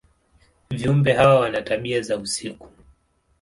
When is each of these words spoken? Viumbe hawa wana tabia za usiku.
Viumbe 0.71 1.13
hawa 1.13 1.39
wana 1.39 1.61
tabia 1.61 2.01
za 2.01 2.17
usiku. 2.17 2.69